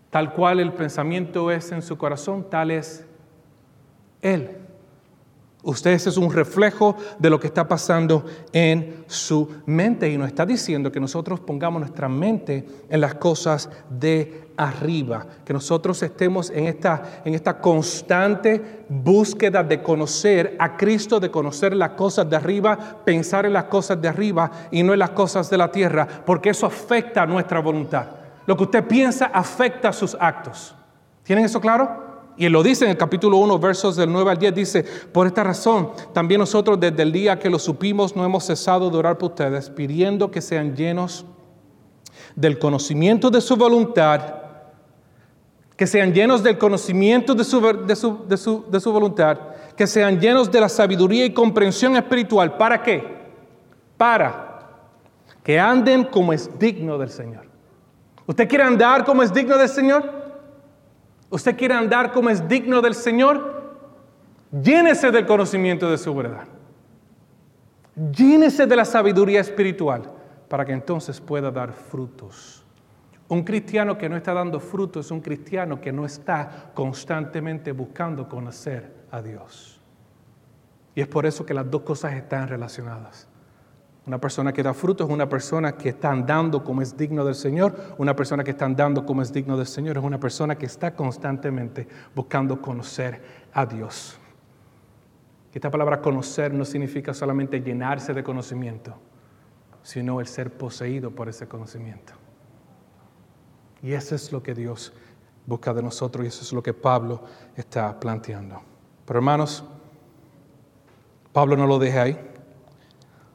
[0.10, 3.06] Tal cual el pensamiento es en su corazón, tal es
[4.22, 4.63] Él.
[5.66, 10.46] Usted es un reflejo de lo que está pasando en su mente y nos está
[10.46, 16.68] diciendo que nosotros pongamos nuestra mente en las cosas de arriba, que nosotros estemos en
[16.68, 22.98] esta, en esta constante búsqueda de conocer a Cristo, de conocer las cosas de arriba,
[23.06, 26.50] pensar en las cosas de arriba y no en las cosas de la tierra, porque
[26.50, 28.08] eso afecta a nuestra voluntad.
[28.46, 30.76] Lo que usted piensa afecta sus actos.
[31.24, 32.03] ¿Tienen eso claro?
[32.36, 35.44] Y lo dice en el capítulo 1, versos del 9 al 10, dice, por esta
[35.44, 39.32] razón, también nosotros desde el día que lo supimos no hemos cesado de orar por
[39.32, 41.26] ustedes, pidiendo que sean llenos
[42.36, 44.22] del conocimiento de su voluntad,
[45.76, 49.38] que sean llenos del conocimiento de su, de su, de su, de su voluntad,
[49.76, 52.58] que sean llenos de la sabiduría y comprensión espiritual.
[52.58, 53.04] ¿Para qué?
[53.98, 54.60] Para
[55.44, 57.46] que anden como es digno del Señor.
[58.26, 60.23] ¿Usted quiere andar como es digno del Señor?
[61.34, 63.80] ¿Usted quiere andar como es digno del Señor?
[64.52, 66.44] Llénese del conocimiento de su verdad.
[67.96, 70.12] Llénese de la sabiduría espiritual
[70.48, 72.64] para que entonces pueda dar frutos.
[73.30, 78.30] Un cristiano que no está dando frutos es un cristiano que no está constantemente buscando
[78.30, 79.82] conocer a Dios.
[80.94, 83.28] Y es por eso que las dos cosas están relacionadas.
[84.06, 87.36] Una persona que da fruto es una persona que está andando como es digno del
[87.36, 87.96] Señor.
[87.98, 90.94] Una persona que está andando como es digno del Señor es una persona que está
[90.94, 93.22] constantemente buscando conocer
[93.54, 94.18] a Dios.
[95.54, 98.96] Esta palabra conocer no significa solamente llenarse de conocimiento,
[99.84, 102.14] sino el ser poseído por ese conocimiento.
[103.82, 104.94] Y eso es lo que Dios
[105.46, 107.24] busca de nosotros y eso es lo que Pablo
[107.56, 108.62] está planteando.
[109.06, 109.64] Pero hermanos,
[111.32, 112.33] Pablo no lo deja ahí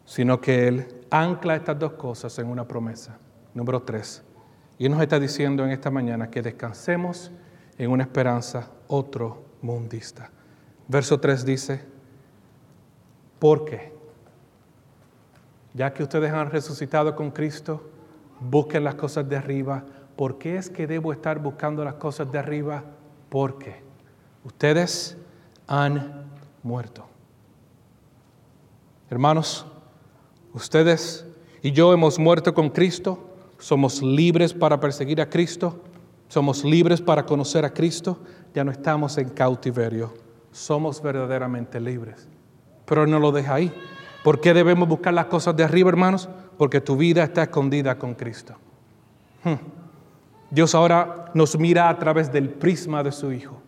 [0.09, 3.19] sino que Él ancla estas dos cosas en una promesa.
[3.53, 4.25] Número tres.
[4.79, 7.31] Y Él nos está diciendo en esta mañana que descansemos
[7.77, 10.31] en una esperanza otro mundista.
[10.89, 11.85] Verso 3 dice,
[13.39, 13.93] ¿por qué?
[15.75, 17.91] Ya que ustedes han resucitado con Cristo,
[18.41, 19.85] busquen las cosas de arriba.
[20.17, 22.83] ¿Por qué es que debo estar buscando las cosas de arriba?
[23.29, 23.83] Porque
[24.43, 25.19] ustedes
[25.67, 26.25] han
[26.63, 27.07] muerto.
[29.11, 29.67] Hermanos,
[30.59, 31.25] Ustedes
[31.63, 35.85] y yo hemos muerto con Cristo, somos libres para perseguir a Cristo,
[36.27, 38.19] somos libres para conocer a Cristo,
[38.53, 40.13] ya no estamos en cautiverio,
[40.51, 42.27] somos verdaderamente libres.
[42.87, 43.73] Pero no lo deja ahí.
[44.25, 46.29] ¿Por qué debemos buscar las cosas de arriba, hermanos?
[46.57, 48.57] Porque tu vida está escondida con Cristo.
[49.45, 49.59] Hmm.
[50.51, 53.63] Dios ahora nos mira a través del prisma de su Hijo.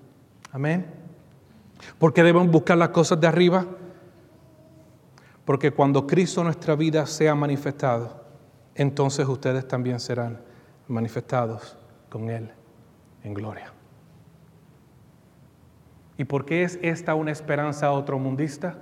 [0.51, 0.86] Amén.
[2.01, 3.64] ¿Por qué debemos buscar las cosas de arriba?
[5.51, 8.22] Porque cuando Cristo nuestra vida sea manifestado,
[8.72, 10.40] entonces ustedes también serán
[10.86, 11.76] manifestados
[12.09, 12.48] con Él
[13.24, 13.72] en gloria.
[16.16, 18.78] ¿Y por qué es esta una esperanza otromundista?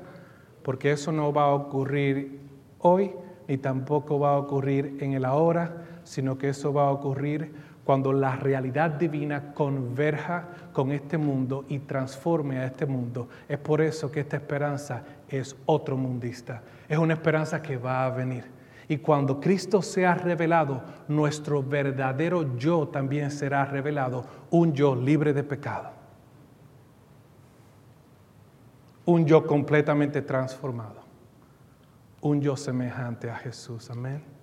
[0.63, 2.39] Porque eso no va a ocurrir
[2.81, 3.13] hoy,
[3.49, 7.51] ni tampoco va a ocurrir en el ahora, sino que eso va a ocurrir
[7.89, 13.31] cuando la realidad divina converja con este mundo y transforme a este mundo.
[13.49, 16.61] Es por eso que esta esperanza es otro mundista.
[16.87, 18.45] Es una esperanza que va a venir.
[18.89, 25.45] Y cuando Cristo sea revelado, nuestro verdadero yo también será revelado, un yo libre de
[25.45, 25.89] pecado.
[29.07, 31.01] Un yo completamente transformado.
[32.21, 33.91] Un yo semejante a Jesús.
[33.91, 34.38] Amén.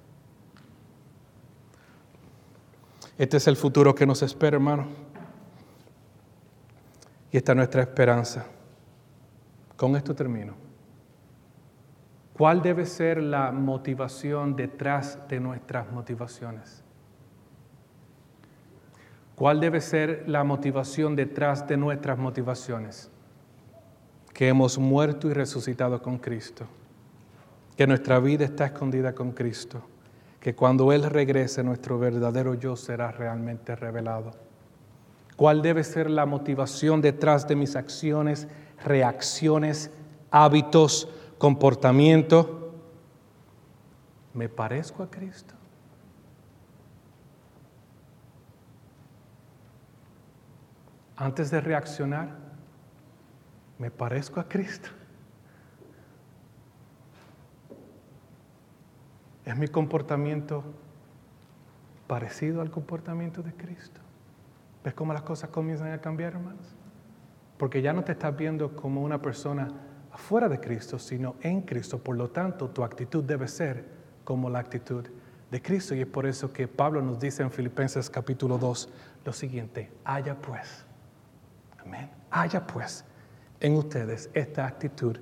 [3.17, 4.87] Este es el futuro que nos espera, hermano.
[7.31, 8.45] Y esta es nuestra esperanza.
[9.77, 10.53] Con esto termino.
[12.33, 16.83] ¿Cuál debe ser la motivación detrás de nuestras motivaciones?
[19.35, 23.09] ¿Cuál debe ser la motivación detrás de nuestras motivaciones?
[24.33, 26.65] Que hemos muerto y resucitado con Cristo.
[27.77, 29.94] Que nuestra vida está escondida con Cristo
[30.45, 34.29] que cuando Él regrese nuestro verdadero yo será realmente revelado.
[35.35, 38.47] ¿Cuál debe ser la motivación detrás de mis acciones,
[38.83, 39.89] reacciones,
[40.29, 42.75] hábitos, comportamiento?
[44.35, 45.55] ¿Me parezco a Cristo?
[51.15, 52.29] Antes de reaccionar,
[53.79, 54.89] ¿me parezco a Cristo?
[59.45, 60.63] ¿Es mi comportamiento
[62.07, 64.01] parecido al comportamiento de Cristo?
[64.83, 66.75] ¿Ves cómo las cosas comienzan a cambiar, hermanos?
[67.57, 69.67] Porque ya no te estás viendo como una persona
[70.11, 71.99] afuera de Cristo, sino en Cristo.
[71.99, 73.85] Por lo tanto, tu actitud debe ser
[74.23, 75.05] como la actitud
[75.51, 75.93] de Cristo.
[75.93, 78.89] Y es por eso que Pablo nos dice en Filipenses capítulo 2
[79.25, 80.85] lo siguiente, haya pues,
[81.83, 83.05] amén, haya pues
[83.59, 85.17] en ustedes esta actitud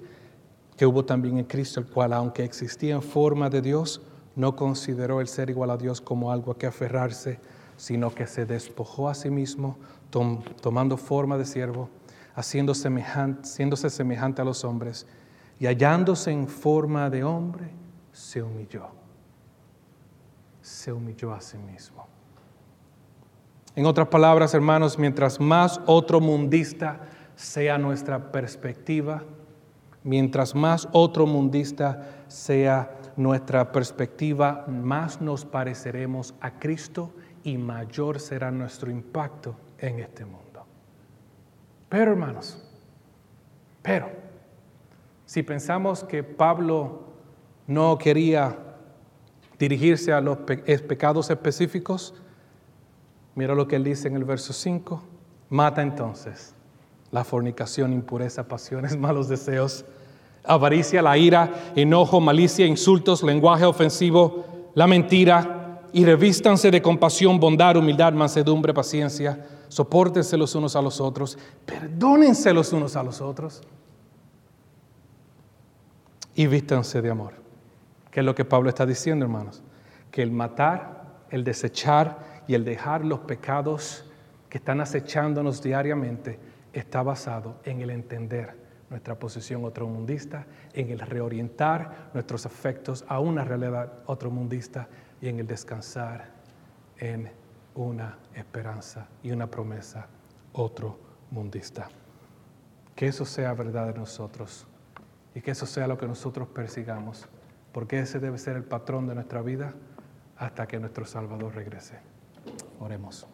[0.75, 4.01] que hubo también en Cristo, el cual aunque existía en forma de Dios,
[4.35, 7.39] no consideró el ser igual a Dios como algo a que aferrarse,
[7.77, 9.77] sino que se despojó a sí mismo,
[10.61, 11.89] tomando forma de siervo,
[12.35, 15.07] haciendo semejante, haciéndose semejante a los hombres,
[15.59, 17.69] y hallándose en forma de hombre,
[18.11, 18.87] se humilló.
[20.61, 22.07] Se humilló a sí mismo.
[23.75, 27.01] En otras palabras, hermanos, mientras más otro mundista
[27.35, 29.23] sea nuestra perspectiva,
[30.03, 38.51] mientras más otro mundista sea nuestra perspectiva, más nos pareceremos a Cristo y mayor será
[38.51, 40.65] nuestro impacto en este mundo.
[41.89, 42.63] Pero hermanos,
[43.81, 44.09] pero
[45.25, 47.03] si pensamos que Pablo
[47.67, 48.57] no quería
[49.59, 52.15] dirigirse a los pecados específicos,
[53.35, 55.03] mira lo que él dice en el verso 5,
[55.49, 56.55] mata entonces
[57.11, 59.85] la fornicación, impureza, pasiones, malos deseos
[60.43, 67.77] avaricia, la ira, enojo, malicia, insultos, lenguaje ofensivo, la mentira, y revístanse de compasión, bondad,
[67.77, 73.61] humildad, mansedumbre, paciencia, soportense los unos a los otros, perdónense los unos a los otros
[76.35, 77.33] y vístanse de amor.
[78.09, 79.61] ¿Qué es lo que Pablo está diciendo, hermanos?
[80.09, 84.05] Que el matar, el desechar y el dejar los pecados
[84.49, 86.39] que están acechándonos diariamente
[86.73, 93.43] está basado en el entender nuestra posición otromundista, en el reorientar nuestros afectos a una
[93.43, 94.87] realidad otromundista
[95.21, 96.31] y en el descansar
[96.97, 97.31] en
[97.75, 100.07] una esperanza y una promesa
[100.53, 101.89] otromundista.
[102.95, 104.67] Que eso sea verdad de nosotros
[105.33, 107.27] y que eso sea lo que nosotros persigamos,
[107.71, 109.73] porque ese debe ser el patrón de nuestra vida
[110.37, 111.97] hasta que nuestro Salvador regrese.
[112.79, 113.27] Oremos.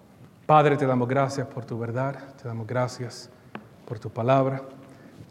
[0.45, 3.30] Padre, te damos gracias por tu verdad, te damos gracias
[3.86, 4.64] por tu palabra.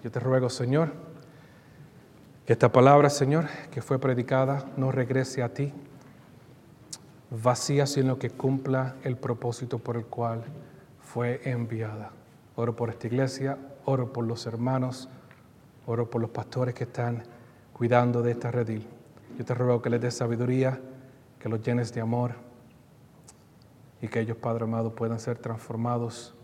[0.04, 0.92] Yo te ruego, Señor,
[2.46, 5.72] que esta palabra, Señor, que fue predicada, no regrese a ti
[7.30, 10.44] vacía, sino que cumpla el propósito por el cual
[11.00, 12.12] fue enviada.
[12.54, 15.08] Oro por esta iglesia, oro por los hermanos,
[15.86, 17.24] oro por los pastores que están
[17.72, 18.86] cuidando de esta redil.
[19.36, 20.80] Yo te ruego que les des sabiduría,
[21.38, 22.34] que los llenes de amor
[24.00, 26.34] y que ellos, Padre amado, puedan ser transformados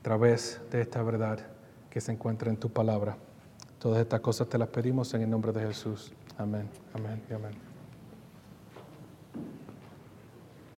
[0.00, 1.57] a través de esta verdad
[1.90, 3.16] que se encuentra en tu palabra.
[3.78, 6.12] Todas estas cosas te las pedimos en el nombre de Jesús.
[6.36, 7.67] Amén, amén amén.